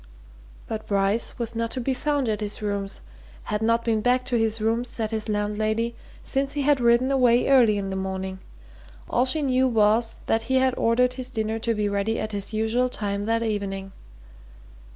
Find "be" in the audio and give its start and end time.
1.79-1.93, 11.75-11.87